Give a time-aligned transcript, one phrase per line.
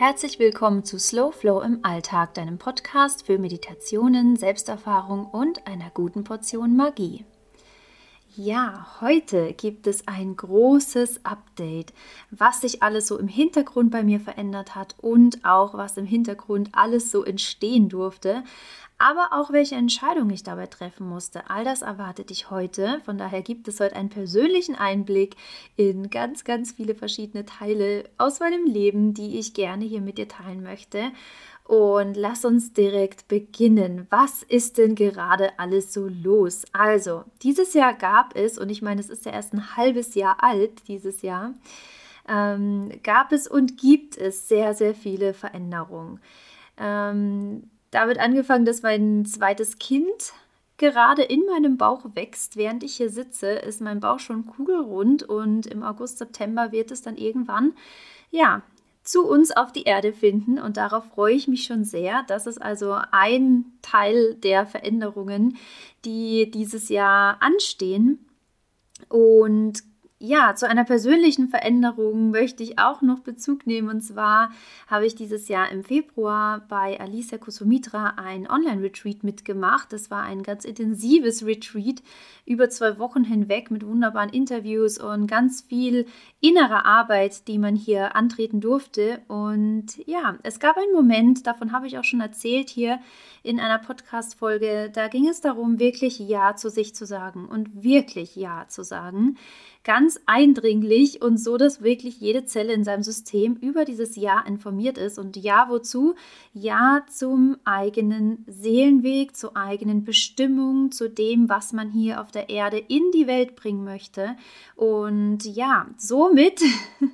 [0.00, 6.24] Herzlich willkommen zu Slow Flow im Alltag, deinem Podcast für Meditationen, Selbsterfahrung und einer guten
[6.24, 7.26] Portion Magie.
[8.36, 11.92] Ja, heute gibt es ein großes Update,
[12.30, 16.70] was sich alles so im Hintergrund bei mir verändert hat und auch was im Hintergrund
[16.72, 18.44] alles so entstehen durfte
[19.00, 21.48] aber auch welche Entscheidung ich dabei treffen musste.
[21.48, 23.00] All das erwartet dich heute.
[23.06, 25.36] Von daher gibt es heute einen persönlichen Einblick
[25.76, 30.28] in ganz, ganz viele verschiedene Teile aus meinem Leben, die ich gerne hier mit dir
[30.28, 31.12] teilen möchte.
[31.70, 34.08] Und lass uns direkt beginnen.
[34.10, 36.64] Was ist denn gerade alles so los?
[36.72, 40.42] Also, dieses Jahr gab es, und ich meine, es ist ja erst ein halbes Jahr
[40.42, 41.54] alt, dieses Jahr,
[42.28, 46.18] ähm, gab es und gibt es sehr, sehr viele Veränderungen.
[46.76, 50.32] Ähm, damit angefangen, dass mein zweites Kind
[50.76, 52.56] gerade in meinem Bauch wächst.
[52.56, 57.02] Während ich hier sitze, ist mein Bauch schon kugelrund und im August, September wird es
[57.02, 57.74] dann irgendwann,
[58.32, 58.62] ja,
[59.02, 62.24] zu uns auf die Erde finden und darauf freue ich mich schon sehr.
[62.28, 65.56] Das ist also ein Teil der Veränderungen,
[66.04, 68.26] die dieses Jahr anstehen.
[69.08, 69.82] Und
[70.22, 73.88] ja, zu einer persönlichen Veränderung möchte ich auch noch Bezug nehmen.
[73.88, 74.50] Und zwar
[74.86, 79.94] habe ich dieses Jahr im Februar bei Alicia Kusumitra ein Online-Retreat mitgemacht.
[79.94, 82.02] Das war ein ganz intensives Retreat
[82.44, 86.04] über zwei Wochen hinweg mit wunderbaren Interviews und ganz viel
[86.42, 89.22] innerer Arbeit, die man hier antreten durfte.
[89.26, 93.00] Und ja, es gab einen Moment, davon habe ich auch schon erzählt hier
[93.42, 94.90] in einer Podcast-Folge.
[94.92, 99.38] Da ging es darum, wirklich Ja zu sich zu sagen und wirklich Ja zu sagen
[99.82, 104.98] ganz eindringlich und so, dass wirklich jede Zelle in seinem System über dieses Ja informiert
[104.98, 105.18] ist.
[105.18, 106.14] Und Ja wozu?
[106.52, 112.78] Ja zum eigenen Seelenweg, zur eigenen Bestimmung, zu dem, was man hier auf der Erde
[112.78, 114.36] in die Welt bringen möchte.
[114.76, 116.60] Und ja, somit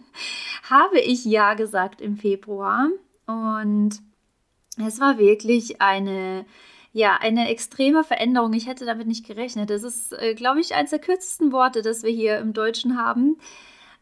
[0.70, 2.88] habe ich Ja gesagt im Februar.
[3.26, 4.00] Und
[4.84, 6.44] es war wirklich eine
[6.96, 8.54] ja, eine extreme Veränderung.
[8.54, 9.68] Ich hätte damit nicht gerechnet.
[9.68, 13.36] Das ist, äh, glaube ich, eines der kürzesten Worte, das wir hier im Deutschen haben.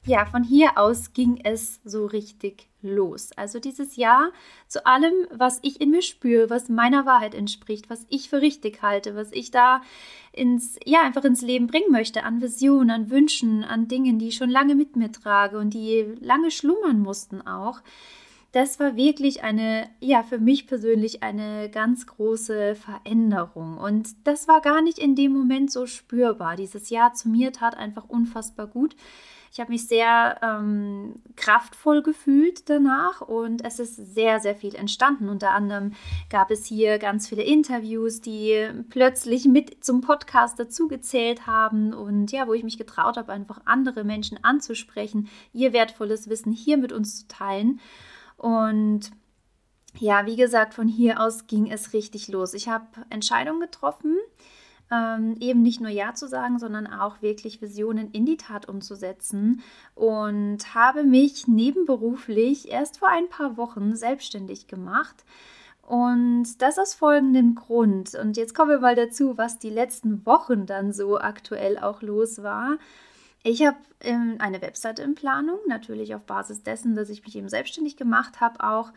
[0.07, 3.33] Ja, von hier aus ging es so richtig los.
[3.35, 4.31] Also dieses Jahr
[4.69, 8.81] zu allem, was ich in mir spüre, was meiner Wahrheit entspricht, was ich für richtig
[8.81, 9.83] halte, was ich da
[10.31, 14.37] ins, ja, einfach ins Leben bringen möchte, an Visionen, an Wünschen, an Dingen, die ich
[14.37, 17.81] schon lange mit mir trage und die lange schlummern mussten auch
[18.55, 23.79] das war wirklich eine, ja, für mich persönlich eine ganz große Veränderung.
[23.79, 26.55] Und das war gar nicht in dem Moment so spürbar.
[26.55, 28.95] Dieses Jahr zu mir tat einfach unfassbar gut.
[29.53, 35.29] Ich habe mich sehr ähm, kraftvoll gefühlt danach und es ist sehr, sehr viel entstanden.
[35.29, 35.93] Unter anderem
[36.31, 42.47] gab es hier ganz viele Interviews, die plötzlich mit zum Podcast dazugezählt haben und ja,
[42.47, 47.21] wo ich mich getraut habe, einfach andere Menschen anzusprechen, ihr wertvolles Wissen hier mit uns
[47.21, 47.81] zu teilen.
[48.45, 49.11] Und
[49.99, 52.53] ja, wie gesagt, von hier aus ging es richtig los.
[52.53, 54.19] Ich habe Entscheidungen getroffen,
[54.91, 59.63] ähm, eben nicht nur Ja zu sagen, sondern auch wirklich Visionen in die Tat umzusetzen
[59.95, 65.25] und habe mich nebenberuflich erst vor ein paar Wochen selbstständig gemacht.
[65.81, 68.15] Und das aus folgendem Grund.
[68.15, 72.43] Und jetzt kommen wir mal dazu, was die letzten Wochen dann so aktuell auch los
[72.43, 72.77] war.
[73.47, 77.51] Ich habe ähm, eine Webseite in Planung, natürlich auf Basis dessen, dass ich mich eben
[77.51, 78.91] selbstständig gemacht habe auch.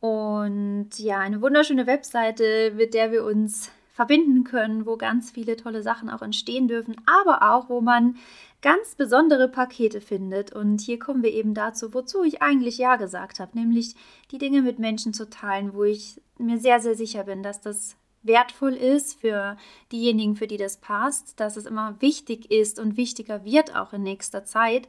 [0.00, 5.80] Und ja, eine wunderschöne Webseite, mit der wir uns verbinden können, wo ganz viele tolle
[5.80, 8.16] Sachen auch entstehen dürfen, aber auch, wo man
[8.62, 10.52] ganz besondere Pakete findet.
[10.52, 13.94] Und hier kommen wir eben dazu, wozu ich eigentlich Ja gesagt habe, nämlich
[14.32, 17.96] die Dinge mit Menschen zu teilen, wo ich mir sehr, sehr sicher bin, dass das
[18.24, 19.56] wertvoll ist für
[19.92, 24.02] diejenigen, für die das passt, dass es immer wichtig ist und wichtiger wird auch in
[24.02, 24.88] nächster Zeit.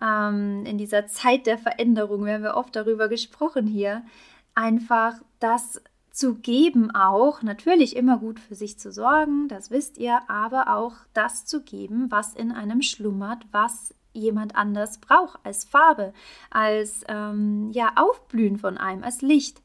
[0.00, 4.02] Ähm, in dieser Zeit der Veränderung, wir haben ja oft darüber gesprochen hier,
[4.54, 5.80] einfach das
[6.10, 10.94] zu geben auch, natürlich immer gut für sich zu sorgen, das wisst ihr, aber auch
[11.12, 16.12] das zu geben, was in einem schlummert, was jemand anders braucht, als Farbe,
[16.50, 19.60] als ähm, ja, Aufblühen von einem, als Licht.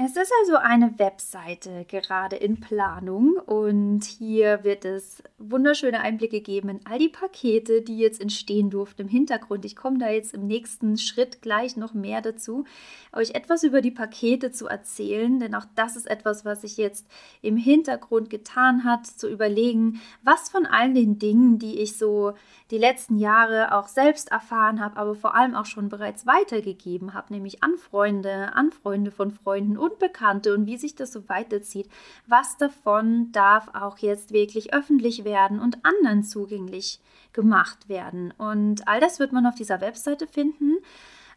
[0.00, 6.68] Es ist also eine Webseite gerade in Planung und hier wird es wunderschöne Einblicke geben
[6.68, 9.64] in all die Pakete, die jetzt entstehen durften im Hintergrund.
[9.64, 12.64] Ich komme da jetzt im nächsten Schritt gleich noch mehr dazu,
[13.12, 17.04] euch etwas über die Pakete zu erzählen, denn auch das ist etwas, was sich jetzt
[17.42, 22.34] im Hintergrund getan hat, zu überlegen, was von all den Dingen, die ich so
[22.70, 27.32] die letzten Jahre auch selbst erfahren habe, aber vor allem auch schon bereits weitergegeben habe,
[27.32, 31.88] nämlich an Freunde, an Freunde von Freunden und Bekannte und wie sich das so weiterzieht.
[32.26, 37.00] Was davon darf auch jetzt wirklich öffentlich werden und anderen zugänglich
[37.32, 38.32] gemacht werden?
[38.36, 40.78] Und all das wird man auf dieser Webseite finden.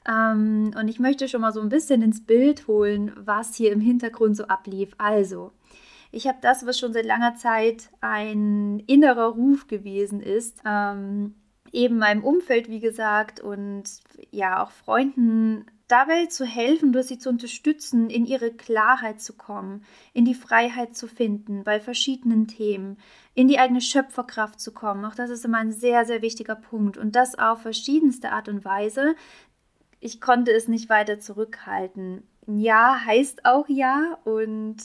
[0.08, 3.82] Ähm, und ich möchte schon mal so ein bisschen ins Bild holen, was hier im
[3.82, 4.94] Hintergrund so ablief.
[4.98, 5.52] Also,
[6.12, 11.36] ich habe das, was schon seit langer Zeit ein innerer Ruf gewesen ist, ähm,
[11.72, 13.84] eben meinem Umfeld, wie gesagt, und
[14.32, 19.84] ja, auch Freunden dabei zu helfen, durch sie zu unterstützen, in ihre Klarheit zu kommen,
[20.14, 22.98] in die Freiheit zu finden bei verschiedenen Themen,
[23.34, 25.04] in die eigene Schöpferkraft zu kommen.
[25.06, 28.64] Auch das ist immer ein sehr, sehr wichtiger Punkt und das auf verschiedenste Art und
[28.64, 29.16] Weise.
[30.00, 32.24] Ich konnte es nicht weiter zurückhalten.
[32.48, 34.78] Ja heißt auch ja und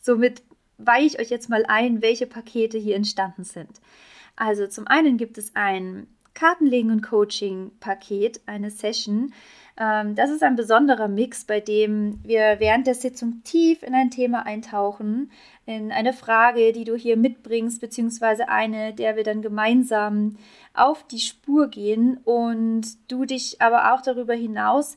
[0.00, 0.42] somit
[0.78, 3.80] weihe ich euch jetzt mal ein, welche Pakete hier entstanden sind.
[4.36, 9.32] Also zum einen gibt es ein Kartenlegen und Coaching-Paket, eine Session.
[9.78, 14.10] Ähm, das ist ein besonderer Mix, bei dem wir während der Sitzung tief in ein
[14.10, 15.30] Thema eintauchen,
[15.64, 20.36] in eine Frage, die du hier mitbringst, beziehungsweise eine, der wir dann gemeinsam
[20.74, 24.96] auf die Spur gehen und du dich aber auch darüber hinaus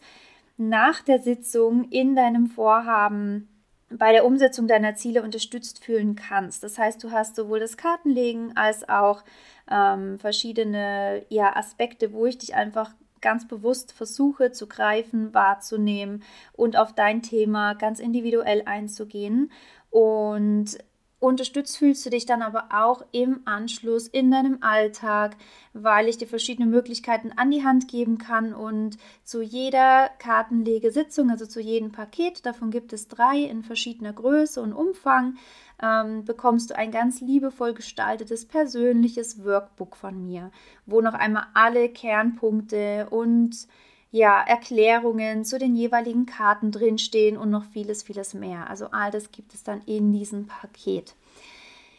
[0.58, 3.50] nach der Sitzung in deinem Vorhaben
[3.90, 6.64] bei der Umsetzung deiner Ziele unterstützt fühlen kannst.
[6.64, 9.24] Das heißt, du hast sowohl das Kartenlegen als auch
[9.70, 12.94] ähm, verschiedene ja, Aspekte, wo ich dich einfach
[13.26, 16.24] ganz bewusst versuche zu greifen, wahrzunehmen
[16.54, 19.52] und auf dein Thema ganz individuell einzugehen.
[19.90, 20.78] Und
[21.26, 25.38] Unterstützt fühlst du dich dann aber auch im Anschluss in deinem Alltag,
[25.74, 31.48] weil ich dir verschiedene Möglichkeiten an die Hand geben kann und zu jeder Kartenlegesitzung, also
[31.48, 35.38] zu jedem Paket, davon gibt es drei in verschiedener Größe und Umfang,
[35.82, 40.52] ähm, bekommst du ein ganz liebevoll gestaltetes persönliches Workbook von mir,
[40.86, 43.68] wo noch einmal alle Kernpunkte und
[44.12, 48.70] ja, Erklärungen zu den jeweiligen Karten drinstehen und noch vieles, vieles mehr.
[48.70, 51.16] Also all das gibt es dann in diesem Paket.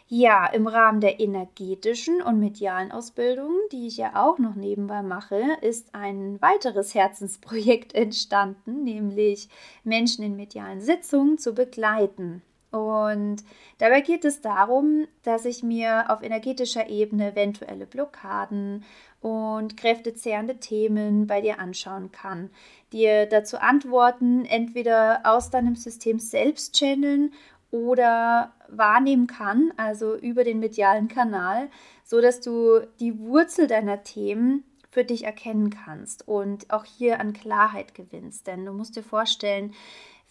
[0.08, 5.43] Ja, im Rahmen der energetischen und medialen Ausbildung, die ich ja auch noch nebenbei mache,
[5.62, 9.49] ist ein weiteres Herzensprojekt entstanden, nämlich
[9.82, 12.43] Menschen in medialen Sitzungen zu begleiten.
[12.71, 13.39] Und
[13.79, 18.85] dabei geht es darum, dass ich mir auf energetischer Ebene eventuelle Blockaden
[19.21, 22.51] und kräftezehrende Themen bei dir anschauen kann,
[22.93, 27.33] dir dazu antworten, entweder aus deinem System selbst channeln
[27.71, 31.69] oder wahrnehmen kann, also über den medialen Kanal,
[32.05, 37.33] so dass du die Wurzel deiner Themen für dich erkennen kannst und auch hier an
[37.33, 38.47] Klarheit gewinnst.
[38.47, 39.75] Denn du musst dir vorstellen,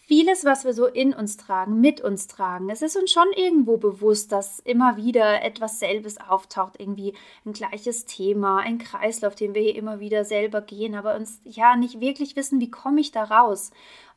[0.07, 2.69] vieles, was wir so in uns tragen, mit uns tragen.
[2.69, 7.13] Es ist uns schon irgendwo bewusst, dass immer wieder etwas selbes auftaucht, irgendwie
[7.45, 11.75] ein gleiches Thema, ein Kreislauf, den wir hier immer wieder selber gehen, aber uns ja
[11.75, 13.71] nicht wirklich wissen, wie komme ich da raus.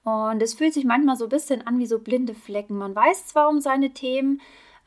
[0.04, 2.76] Und es fühlt sich manchmal so ein bisschen an wie so blinde Flecken.
[2.76, 4.40] Man weiß zwar um seine Themen,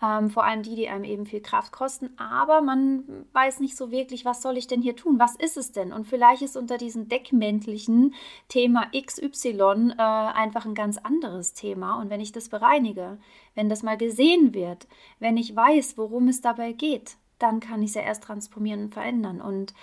[0.03, 2.09] ähm, vor allem die, die einem eben viel Kraft kosten.
[2.18, 3.03] Aber man
[3.33, 5.19] weiß nicht so wirklich, was soll ich denn hier tun?
[5.19, 5.94] Was ist es denn?
[5.94, 8.15] Und vielleicht ist unter diesem deckmäntelchen
[8.48, 12.00] Thema XY äh, einfach ein ganz anderes Thema.
[12.00, 13.19] Und wenn ich das bereinige,
[13.53, 14.88] wenn das mal gesehen wird,
[15.19, 18.94] wenn ich weiß, worum es dabei geht, dann kann ich es ja erst transformieren und
[18.94, 19.42] verändern.
[19.42, 19.74] Und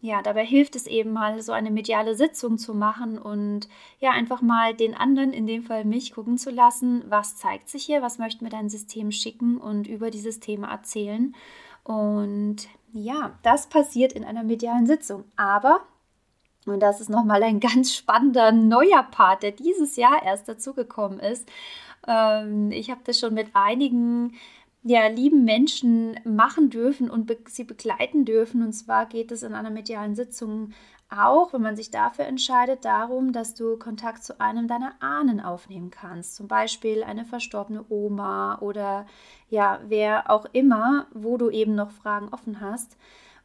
[0.00, 3.68] ja, dabei hilft es eben mal, so eine mediale Sitzung zu machen und
[3.98, 7.84] ja, einfach mal den anderen, in dem Fall mich, gucken zu lassen, was zeigt sich
[7.84, 11.34] hier, was möchte mir dein System schicken und über dieses Thema erzählen.
[11.82, 15.24] Und ja, das passiert in einer medialen Sitzung.
[15.36, 15.80] Aber,
[16.64, 21.48] und das ist nochmal ein ganz spannender neuer Part, der dieses Jahr erst dazugekommen ist.
[22.06, 24.34] Ähm, ich habe das schon mit einigen
[24.82, 28.62] ja, lieben Menschen machen dürfen und be sie begleiten dürfen.
[28.62, 30.72] Und zwar geht es in einer medialen Sitzung
[31.10, 35.90] auch, wenn man sich dafür entscheidet, darum, dass du Kontakt zu einem deiner Ahnen aufnehmen
[35.90, 36.36] kannst.
[36.36, 39.06] Zum Beispiel eine verstorbene Oma oder
[39.48, 42.96] ja, wer auch immer, wo du eben noch Fragen offen hast.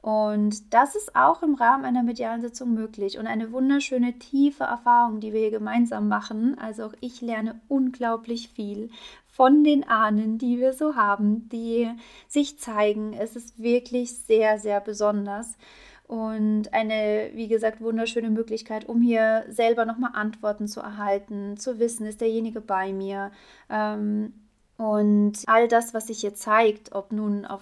[0.03, 5.21] Und das ist auch im Rahmen einer medialen Sitzung möglich und eine wunderschöne, tiefe Erfahrung,
[5.21, 6.57] die wir hier gemeinsam machen.
[6.59, 8.89] Also auch ich lerne unglaublich viel
[9.27, 11.89] von den Ahnen, die wir so haben, die
[12.27, 13.13] sich zeigen.
[13.13, 15.55] Es ist wirklich sehr, sehr besonders
[16.05, 22.05] und eine, wie gesagt, wunderschöne Möglichkeit, um hier selber nochmal Antworten zu erhalten, zu wissen,
[22.05, 23.31] ist derjenige bei mir.
[23.69, 24.33] Ähm,
[24.77, 27.61] und all das, was sich hier zeigt, ob nun auf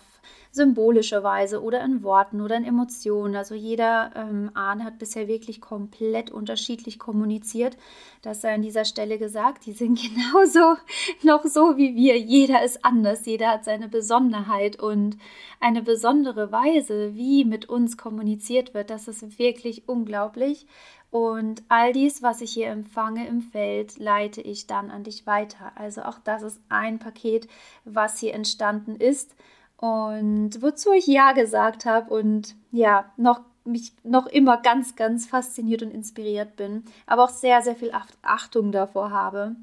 [0.53, 3.35] symbolische Weise oder in Worten oder in Emotionen.
[3.35, 7.77] Also jeder ähm, Ahn hat bisher wirklich komplett unterschiedlich kommuniziert.
[8.21, 9.65] Das sei an dieser Stelle gesagt.
[9.65, 10.75] Die sind genauso
[11.23, 12.17] noch so wie wir.
[12.19, 13.25] Jeder ist anders.
[13.25, 15.17] Jeder hat seine Besonderheit und
[15.61, 18.89] eine besondere Weise, wie mit uns kommuniziert wird.
[18.89, 20.67] Das ist wirklich unglaublich.
[21.11, 25.73] Und all dies, was ich hier empfange im Feld, leite ich dann an dich weiter.
[25.75, 27.49] Also auch das ist ein Paket,
[27.83, 29.35] was hier entstanden ist
[29.75, 35.83] und wozu ich Ja gesagt habe und ja, noch mich noch immer ganz, ganz fasziniert
[35.83, 37.91] und inspiriert bin, aber auch sehr, sehr viel
[38.21, 39.55] Achtung davor habe.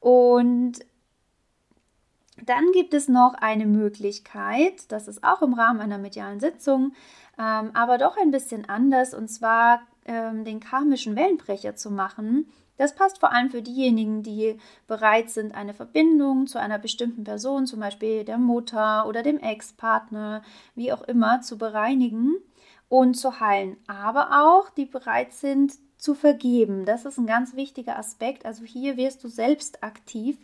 [0.00, 0.80] Und
[2.44, 6.94] dann gibt es noch eine Möglichkeit, das ist auch im Rahmen einer medialen Sitzung,
[7.38, 12.48] ähm, aber doch ein bisschen anders, und zwar ähm, den karmischen Wellenbrecher zu machen.
[12.78, 17.66] Das passt vor allem für diejenigen, die bereit sind, eine Verbindung zu einer bestimmten Person,
[17.66, 20.42] zum Beispiel der Mutter oder dem Ex-Partner,
[20.74, 22.36] wie auch immer, zu bereinigen
[22.88, 23.76] und zu heilen.
[23.86, 26.84] Aber auch, die bereit sind zu vergeben.
[26.86, 28.46] Das ist ein ganz wichtiger Aspekt.
[28.46, 30.38] Also hier wirst du selbst aktiv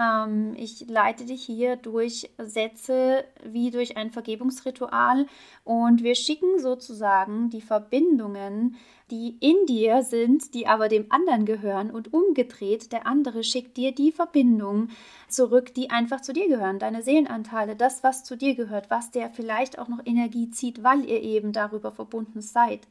[0.00, 5.26] ähm, ich leite dich hier durch Sätze wie durch ein Vergebungsritual
[5.64, 8.76] und wir schicken sozusagen die Verbindungen,
[9.10, 13.92] die in dir sind, die aber dem anderen gehören und umgedreht, der andere schickt dir
[13.92, 14.88] die Verbindung
[15.28, 19.30] zurück, die einfach zu dir gehören, deine Seelenanteile, das, was zu dir gehört, was der
[19.30, 22.86] vielleicht auch noch Energie zieht, weil ihr eben darüber verbunden seid.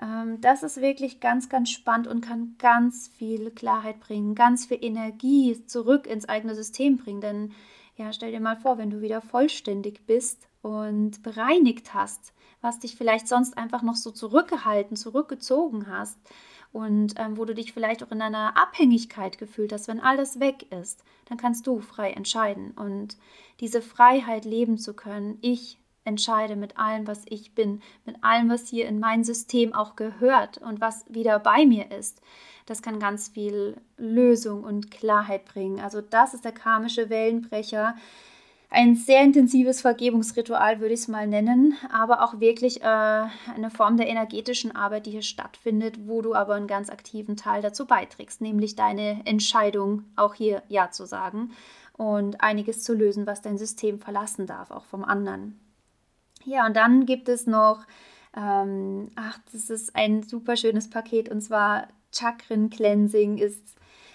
[0.00, 4.78] Ähm, das ist wirklich ganz, ganz spannend und kann ganz viel Klarheit bringen, ganz viel
[4.80, 7.20] Energie zurück ins eigene System bringen.
[7.20, 7.52] Denn
[7.96, 12.96] ja, stell dir mal vor, wenn du wieder vollständig bist und bereinigt hast, was dich
[12.96, 16.18] vielleicht sonst einfach noch so zurückgehalten, zurückgezogen hast
[16.72, 20.40] und ähm, wo du dich vielleicht auch in einer Abhängigkeit gefühlt hast, wenn all das
[20.40, 23.16] weg ist, dann kannst du frei entscheiden und
[23.60, 25.38] diese Freiheit leben zu können.
[25.40, 29.96] Ich entscheide mit allem, was ich bin, mit allem, was hier in mein System auch
[29.96, 32.20] gehört und was wieder bei mir ist.
[32.66, 35.80] Das kann ganz viel Lösung und Klarheit bringen.
[35.80, 37.94] Also das ist der karmische Wellenbrecher.
[38.70, 43.96] Ein sehr intensives Vergebungsritual würde ich es mal nennen, aber auch wirklich äh, eine Form
[43.96, 48.40] der energetischen Arbeit, die hier stattfindet, wo du aber einen ganz aktiven Teil dazu beiträgst,
[48.40, 51.52] nämlich deine Entscheidung, auch hier Ja zu sagen
[51.92, 55.60] und einiges zu lösen, was dein System verlassen darf, auch vom anderen.
[56.44, 57.84] Ja, und dann gibt es noch,
[58.36, 63.74] ähm, ach, das ist ein super schönes Paket und zwar Chakren Cleansing ist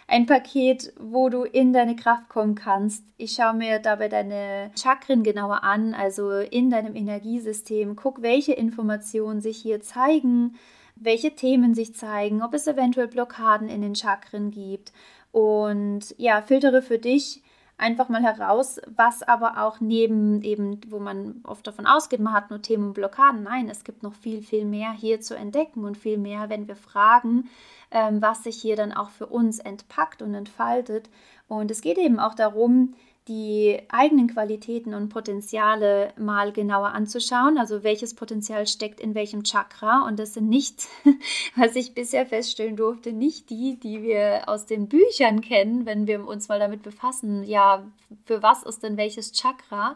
[0.10, 3.04] ein Paket, wo du in deine Kraft kommen kannst.
[3.18, 7.96] Ich schaue mir dabei deine Chakren genauer an, also in deinem Energiesystem.
[7.96, 10.56] Guck, welche Informationen sich hier zeigen,
[10.96, 14.92] welche Themen sich zeigen, ob es eventuell Blockaden in den Chakren gibt.
[15.32, 17.44] Und ja, filtere für dich
[17.80, 22.50] einfach mal heraus, was aber auch neben eben, wo man oft davon ausgeht, man hat
[22.50, 23.44] nur Themen und Blockaden.
[23.44, 26.76] Nein, es gibt noch viel, viel mehr hier zu entdecken und viel mehr, wenn wir
[26.76, 27.50] fragen,
[27.92, 31.10] ähm, was sich hier dann auch für uns entpackt und entfaltet.
[31.48, 32.94] Und es geht eben auch darum,
[33.28, 37.58] die eigenen Qualitäten und Potenziale mal genauer anzuschauen.
[37.58, 40.06] Also welches Potenzial steckt in welchem Chakra.
[40.08, 40.88] Und das sind nicht,
[41.56, 46.26] was ich bisher feststellen durfte, nicht die, die wir aus den Büchern kennen, wenn wir
[46.26, 47.44] uns mal damit befassen.
[47.44, 47.86] Ja,
[48.26, 49.96] für was ist denn welches Chakra?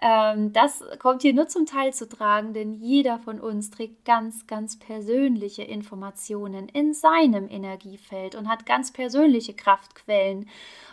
[0.00, 4.46] Ähm, das kommt hier nur zum Teil zu tragen, denn jeder von uns trägt ganz,
[4.46, 10.48] ganz persönliche Informationen in seinem Energiefeld und hat ganz persönliche Kraftquellen.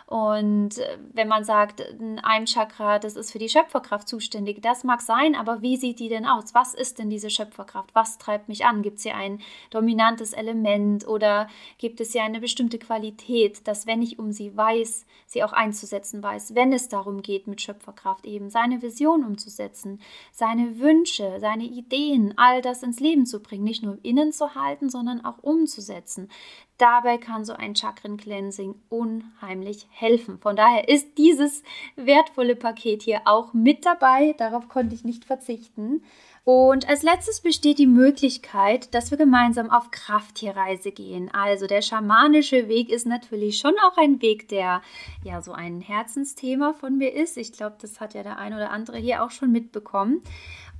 [0.06, 1.82] Und äh, wenn man sagt,
[2.22, 6.08] ein Chakra, das ist für die Schöpferkraft zuständig, das mag sein, aber wie sieht die
[6.08, 6.54] denn aus?
[6.54, 7.94] Was ist denn diese Schöpferkraft?
[7.94, 8.82] Was treibt mich an?
[8.82, 14.02] Gibt es hier ein dominantes Element oder gibt es hier eine bestimmte Qualität, dass wenn
[14.02, 18.50] ich um sie weiß, sie auch einzusetzen weiß, wenn es darum geht, mit Schöpferkraft eben
[18.50, 20.00] seine Vision umzusetzen,
[20.32, 24.90] seine Wünsche, seine Ideen, all das ins Leben zu bringen, nicht nur Innen zu halten,
[24.90, 26.28] sondern auch umzusetzen.
[26.78, 30.38] Dabei kann so ein Chakren-Cleansing unheimlich helfen.
[30.38, 31.62] Von daher ist dieses
[31.94, 34.34] wertvolle Paket hier auch mit dabei.
[34.38, 36.02] Darauf konnte ich nicht verzichten.
[36.44, 41.30] Und als letztes besteht die Möglichkeit, dass wir gemeinsam auf Krafttierreise gehen.
[41.32, 44.82] Also der schamanische Weg ist natürlich schon auch ein Weg, der
[45.24, 47.38] ja so ein Herzensthema von mir ist.
[47.38, 50.20] Ich glaube, das hat ja der ein oder andere hier auch schon mitbekommen.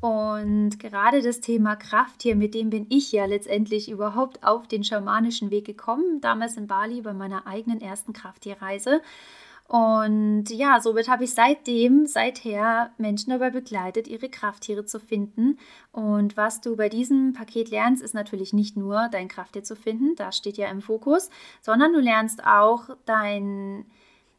[0.02, 5.50] Und gerade das Thema Krafttier, mit dem bin ich ja letztendlich überhaupt auf den schamanischen
[5.50, 9.00] Weg gekommen, damals in Bali bei meiner eigenen ersten Krafttierreise.
[9.66, 15.58] Und ja, somit habe ich seitdem, seither Menschen dabei begleitet, ihre Krafttiere zu finden.
[15.90, 20.16] Und was du bei diesem Paket lernst, ist natürlich nicht nur dein Krafttier zu finden,
[20.16, 21.30] das steht ja im Fokus,
[21.62, 23.86] sondern du lernst auch dein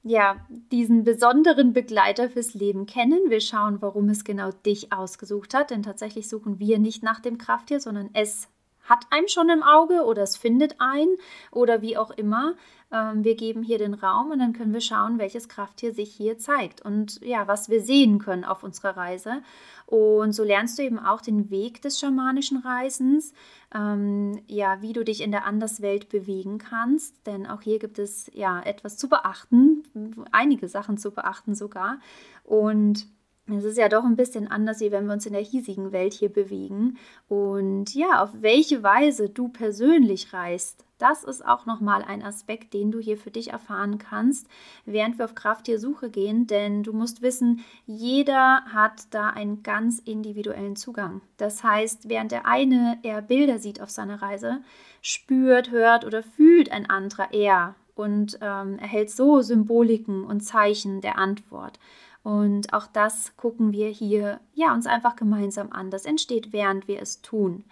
[0.08, 0.36] ja,
[0.72, 3.32] diesen besonderen Begleiter fürs Leben kennen.
[3.32, 7.40] Wir schauen, warum es genau dich ausgesucht hat, denn tatsächlich suchen wir nicht nach dem
[7.40, 8.48] Krafttier, sondern es
[8.84, 11.08] hat einen schon im Auge oder es findet ein
[11.52, 12.54] oder wie auch immer.
[12.92, 16.38] Ähm, wir geben hier den Raum und dann können wir schauen, welches Krafttier sich hier
[16.38, 19.42] zeigt und ja, was wir sehen können auf unserer Reise.
[19.88, 23.34] Und so lernst du eben auch den Weg des schamanischen Reisens,
[23.74, 28.32] ähm, ja, wie du dich in der Anderswelt bewegen kannst, denn auch hier gibt es
[28.34, 29.84] ja etwas zu beachten,
[30.32, 32.00] einige Sachen zu beachten sogar.
[32.44, 33.08] Und
[33.48, 36.14] es ist ja doch ein bisschen anders, wie wenn wir uns in der hiesigen Welt
[36.14, 36.98] hier bewegen.
[37.28, 42.90] Und ja, auf welche Weise du persönlich reist, das ist auch nochmal ein Aspekt, den
[42.90, 44.48] du hier für dich erfahren kannst,
[44.86, 46.48] während wir auf Krafttiersuche gehen.
[46.48, 51.22] Denn du musst wissen, jeder hat da einen ganz individuellen Zugang.
[51.38, 54.62] Das heißt, während der eine eher Bilder sieht auf seiner Reise,
[55.02, 61.18] spürt, hört oder fühlt ein anderer eher und ähm, erhält so Symboliken und Zeichen der
[61.18, 61.80] Antwort.
[62.26, 65.92] Und auch das gucken wir hier ja uns einfach gemeinsam an.
[65.92, 67.66] Das entsteht, während wir es tun.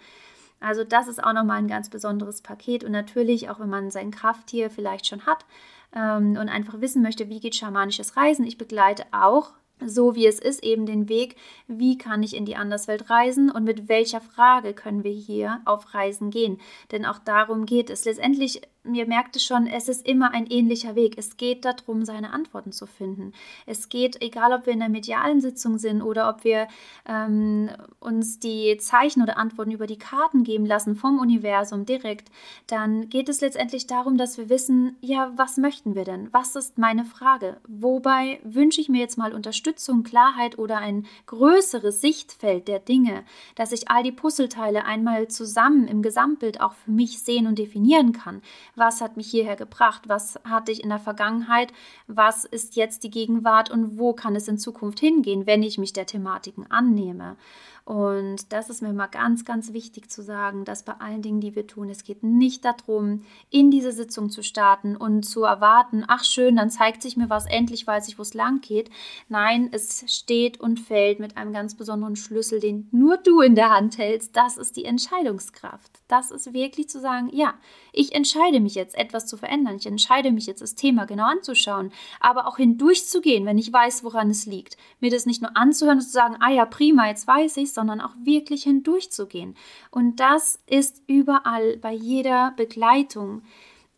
[0.60, 2.84] Also das ist auch nochmal ein ganz besonderes Paket.
[2.84, 5.44] Und natürlich, auch wenn man sein Krafttier vielleicht schon hat
[5.92, 10.38] ähm, und einfach wissen möchte, wie geht schamanisches Reisen, ich begleite auch so wie es
[10.38, 11.34] ist, eben den Weg,
[11.66, 15.94] wie kann ich in die Anderswelt reisen und mit welcher Frage können wir hier auf
[15.94, 16.60] Reisen gehen.
[16.92, 18.04] Denn auch darum geht es.
[18.04, 21.14] Letztendlich mir merkte schon, es ist immer ein ähnlicher Weg.
[21.16, 23.32] Es geht darum, seine Antworten zu finden.
[23.66, 26.68] Es geht, egal ob wir in der medialen Sitzung sind oder ob wir
[27.06, 32.30] ähm, uns die Zeichen oder Antworten über die Karten geben lassen vom Universum direkt,
[32.66, 36.28] dann geht es letztendlich darum, dass wir wissen, ja, was möchten wir denn?
[36.32, 37.56] Was ist meine Frage?
[37.66, 43.24] Wobei wünsche ich mir jetzt mal Unterstützung, Klarheit oder ein größeres Sichtfeld der Dinge,
[43.54, 48.12] dass ich all die Puzzleteile einmal zusammen im Gesamtbild auch für mich sehen und definieren
[48.12, 48.42] kann
[48.76, 51.72] was hat mich hierher gebracht, was hatte ich in der Vergangenheit,
[52.06, 53.70] was ist jetzt die Gegenwart?
[53.70, 57.36] Und wo kann es in Zukunft hingehen, wenn ich mich der Thematiken annehme.
[57.84, 61.54] Und das ist mir mal ganz, ganz wichtig zu sagen, dass bei allen Dingen, die
[61.54, 66.24] wir tun, es geht nicht darum, in diese Sitzung zu starten und zu erwarten, ach
[66.24, 68.88] schön, dann zeigt sich mir was, endlich weiß ich, wo es lang geht.
[69.28, 73.68] Nein, es steht und fällt mit einem ganz besonderen Schlüssel, den nur du in der
[73.68, 74.34] Hand hältst.
[74.34, 75.92] Das ist die Entscheidungskraft.
[76.08, 77.52] Das ist wirklich zu sagen, ja,
[77.92, 79.76] ich entscheide mich jetzt, etwas zu verändern.
[79.76, 84.30] Ich entscheide mich jetzt, das Thema genau anzuschauen, aber auch hindurchzugehen, wenn ich weiß, woran
[84.30, 84.78] es liegt.
[85.00, 88.00] Mir das nicht nur anzuhören und zu sagen, ah ja, prima, jetzt weiß ich sondern
[88.00, 89.56] auch wirklich hindurchzugehen.
[89.90, 93.42] Und das ist überall bei jeder Begleitung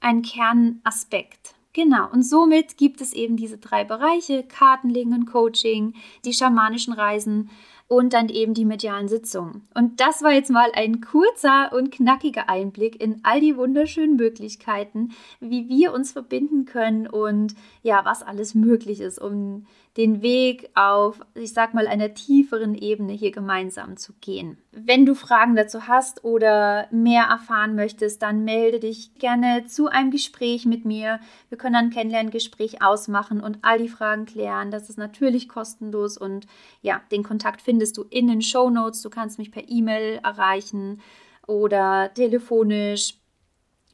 [0.01, 1.55] ein Kernaspekt.
[1.73, 5.93] Genau, und somit gibt es eben diese drei Bereiche, Kartenlegen und Coaching,
[6.25, 7.51] die schamanischen Reisen
[7.89, 9.69] und dann eben die medialen Sitzungen.
[9.75, 15.11] Und das war jetzt mal ein kurzer und knackiger Einblick in all die wunderschönen Möglichkeiten,
[15.41, 21.21] wie wir uns verbinden können und ja, was alles möglich ist, um den Weg auf,
[21.35, 24.59] ich sag mal, einer tieferen Ebene hier gemeinsam zu gehen.
[24.71, 30.11] Wenn du Fragen dazu hast oder mehr erfahren möchtest, dann melde dich gerne zu einem
[30.11, 31.19] Gespräch mit mir.
[31.49, 34.71] Wir können ein Kennenlerngespräch ausmachen und all die Fragen klären.
[34.71, 36.47] Das ist natürlich kostenlos und
[36.83, 39.03] ja, den Kontakt findest du in den Show Notes.
[39.03, 41.03] Du kannst mich per E-Mail erreichen
[41.47, 43.19] oder telefonisch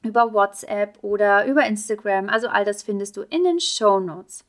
[0.04, 2.28] über WhatsApp oder über Instagram.
[2.28, 4.44] Also all das findest du in den Show Notes.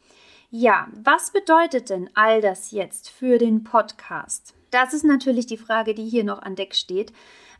[0.52, 4.54] Ja, was bedeutet denn all das jetzt für den Podcast?
[4.69, 7.12] Das ist natürlich die Frage, die hier noch an Deck steht.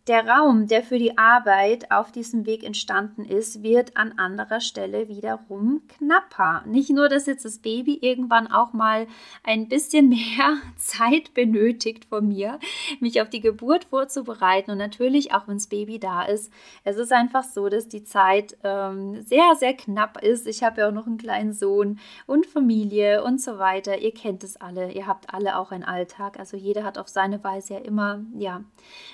[0.08, 5.08] Der Raum, der für die Arbeit auf diesem Weg entstanden ist, wird an anderer Stelle
[5.08, 6.62] wiederum knapper.
[6.66, 9.08] Nicht nur, dass jetzt das Baby irgendwann auch mal
[9.46, 12.60] ein bisschen mehr Zeit benötigt von mir,
[13.00, 16.52] mich auf die Geburt vorzubereiten und natürlich auch, wenn das Baby da ist.
[16.84, 20.48] Es ist einfach so, dass die Zeit ähm, sehr, sehr knapp ist.
[20.48, 24.00] Ich habe ja auch noch einen kleinen Sohn und Familie und so weiter.
[24.00, 24.92] Ihr kennt es alle.
[24.92, 26.40] Ihr habt alle auch einen Alltag.
[26.40, 28.66] Also jeder hat auf seine Weise ja immer, ja,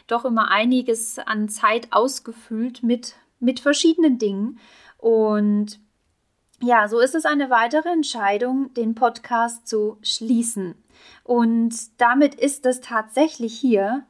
[0.07, 4.59] doch immer einige einiges an Zeit ausgefüllt mit, mit verschiedenen Dingen.
[4.97, 5.79] Und
[6.61, 10.75] ja, so ist es eine weitere Entscheidung, den Podcast zu schließen.
[11.23, 14.05] Und damit ist es tatsächlich hier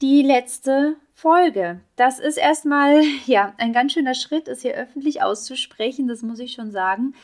[0.00, 1.80] die letzte Folge.
[1.96, 6.52] Das ist erstmal ja ein ganz schöner Schritt, es hier öffentlich auszusprechen, das muss ich
[6.52, 7.14] schon sagen.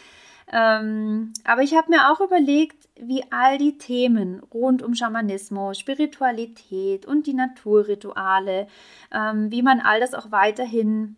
[0.53, 7.07] Ähm, aber ich habe mir auch überlegt, wie all die Themen rund um Schamanismus, Spiritualität
[7.07, 8.67] und die Naturrituale,
[9.13, 11.17] ähm, wie man all das auch weiterhin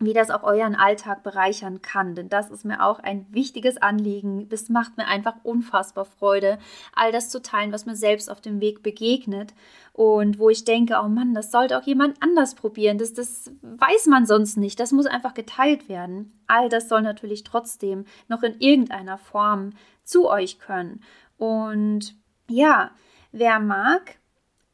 [0.00, 2.14] wie das auch euren Alltag bereichern kann.
[2.14, 4.48] Denn das ist mir auch ein wichtiges Anliegen.
[4.48, 6.58] Das macht mir einfach unfassbar Freude,
[6.94, 9.54] all das zu teilen, was mir selbst auf dem Weg begegnet.
[9.92, 12.98] Und wo ich denke, oh Mann, das sollte auch jemand anders probieren.
[12.98, 14.78] Das, das weiß man sonst nicht.
[14.78, 16.38] Das muss einfach geteilt werden.
[16.46, 19.70] All das soll natürlich trotzdem noch in irgendeiner Form
[20.04, 21.00] zu euch können.
[21.36, 22.14] Und
[22.48, 22.92] ja,
[23.32, 24.17] wer mag,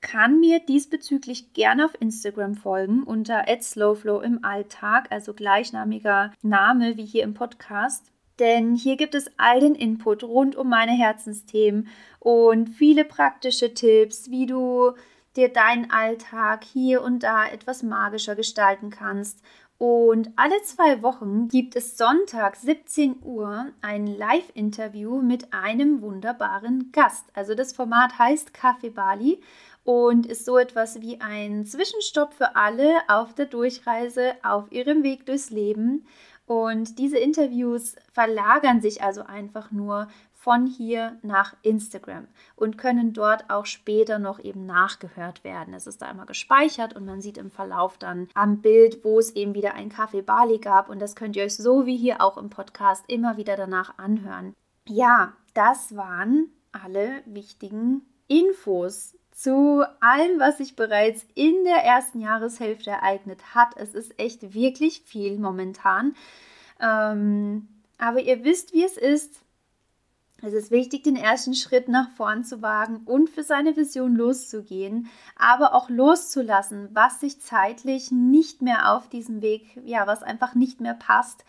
[0.04, 7.06] kann mir diesbezüglich gerne auf Instagram folgen unter @slowflow im Alltag, also gleichnamiger Name wie
[7.06, 8.12] hier im Podcast.
[8.38, 11.88] Denn hier gibt es all den Input rund um meine Herzensthemen
[12.18, 14.92] und viele praktische Tipps, wie du
[15.36, 19.40] dir deinen Alltag hier und da etwas magischer gestalten kannst
[19.78, 27.24] Und alle zwei Wochen gibt es Sonntag 17 Uhr ein Live-Interview mit einem wunderbaren Gast.
[27.34, 29.40] Also das Format heißt Kaffee Bali
[29.84, 35.26] und ist so etwas wie ein Zwischenstopp für alle auf der Durchreise auf ihrem Weg
[35.26, 36.06] durchs Leben.
[36.46, 43.48] Und diese Interviews verlagern sich also einfach nur von hier nach Instagram und können dort
[43.48, 45.72] auch später noch eben nachgehört werden.
[45.72, 49.30] Es ist da immer gespeichert und man sieht im Verlauf dann am Bild, wo es
[49.36, 52.36] eben wieder ein Kaffee Bali gab und das könnt ihr euch so wie hier auch
[52.36, 54.52] im Podcast immer wieder danach anhören.
[54.86, 62.90] Ja, das waren alle wichtigen Infos zu allem, was sich bereits in der ersten Jahreshälfte
[62.90, 63.76] ereignet hat.
[63.76, 66.14] Es ist echt wirklich viel momentan.
[66.80, 67.68] Ähm,
[67.98, 69.40] aber ihr wisst, wie es ist.
[70.40, 75.08] Es ist wichtig, den ersten Schritt nach vorn zu wagen und für seine Vision loszugehen,
[75.36, 80.80] aber auch loszulassen, was sich zeitlich nicht mehr auf diesem Weg, ja, was einfach nicht
[80.80, 81.44] mehr passt.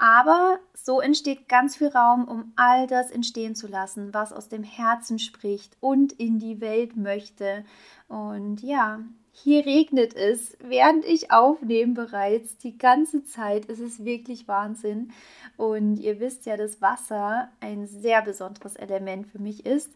[0.00, 4.62] Aber so entsteht ganz viel Raum, um all das entstehen zu lassen, was aus dem
[4.62, 7.66] Herzen spricht und in die Welt möchte.
[8.08, 13.68] Und ja, hier regnet es, während ich aufnehme bereits die ganze Zeit.
[13.68, 15.12] Es ist wirklich Wahnsinn.
[15.58, 19.90] Und ihr wisst ja, dass Wasser ein sehr besonderes Element für mich ist.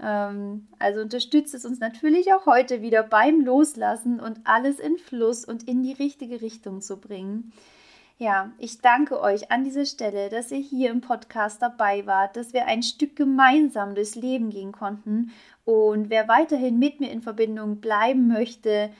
[0.00, 5.44] Ähm, also unterstützt es uns natürlich auch heute wieder beim Loslassen und alles in Fluss
[5.44, 7.52] und in die richtige Richtung zu bringen.
[8.20, 12.52] Ja, ich danke euch an dieser Stelle, dass ihr hier im Podcast dabei wart, dass
[12.52, 15.32] wir ein Stück gemeinsam durchs Leben gehen konnten.
[15.64, 18.90] Und wer weiterhin mit mir in Verbindung bleiben möchte,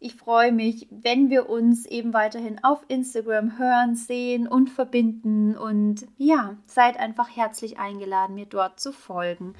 [0.00, 5.56] ich freue mich, wenn wir uns eben weiterhin auf Instagram hören, sehen und verbinden.
[5.56, 9.54] Und ja, seid einfach herzlich eingeladen, mir dort zu folgen.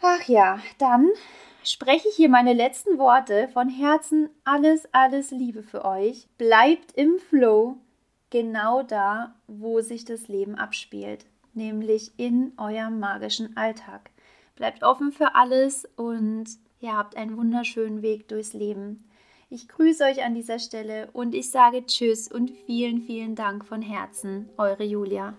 [0.00, 1.10] Ach ja, dann
[1.62, 4.30] spreche ich hier meine letzten Worte von Herzen.
[4.44, 6.26] Alles, alles Liebe für euch.
[6.38, 7.76] Bleibt im Flow
[8.30, 14.10] genau da, wo sich das Leben abspielt, nämlich in eurem magischen Alltag.
[14.56, 16.46] Bleibt offen für alles und
[16.80, 19.04] ihr habt einen wunderschönen Weg durchs Leben.
[19.50, 23.80] Ich grüße euch an dieser Stelle und ich sage Tschüss und vielen, vielen Dank von
[23.80, 25.34] Herzen, eure Julia.